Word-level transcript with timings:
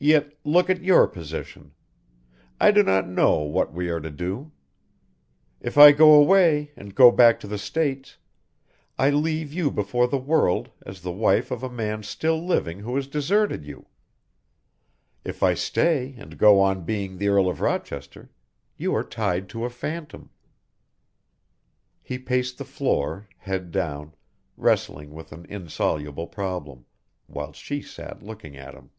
Yet, 0.00 0.34
look 0.44 0.70
at 0.70 0.80
your 0.80 1.08
position 1.08 1.72
I 2.60 2.70
do 2.70 2.84
not 2.84 3.08
know 3.08 3.38
what 3.40 3.72
we 3.72 3.88
are 3.88 3.98
to 3.98 4.12
do. 4.12 4.52
If 5.60 5.76
I 5.76 5.90
go 5.90 6.14
away 6.14 6.70
and 6.76 6.94
go 6.94 7.10
back 7.10 7.40
to 7.40 7.48
the 7.48 7.58
States, 7.58 8.16
I 8.96 9.10
leave 9.10 9.52
you 9.52 9.72
before 9.72 10.06
the 10.06 10.16
world 10.16 10.70
as 10.86 11.00
the 11.00 11.10
wife 11.10 11.50
of 11.50 11.64
a 11.64 11.68
man 11.68 12.04
still 12.04 12.40
living 12.40 12.78
who 12.78 12.94
has 12.94 13.08
deserted 13.08 13.64
you, 13.64 13.86
if 15.24 15.42
I 15.42 15.54
stay 15.54 16.14
and 16.16 16.38
go 16.38 16.60
on 16.60 16.84
being 16.84 17.18
the 17.18 17.26
Earl 17.26 17.48
of 17.50 17.60
Rochester, 17.60 18.30
you 18.76 18.94
are 18.94 19.02
tied 19.02 19.48
to 19.48 19.64
a 19.64 19.68
phantom." 19.70 20.30
He 22.04 22.20
paced 22.20 22.58
the 22.58 22.64
floor, 22.64 23.28
head 23.38 23.72
down, 23.72 24.14
wrestling 24.56 25.10
with 25.12 25.32
an 25.32 25.44
insoluble 25.48 26.28
problem, 26.28 26.86
whilst 27.26 27.60
she 27.60 27.82
sat 27.82 28.22
looking 28.22 28.56
at 28.56 28.74
him. 28.74 28.90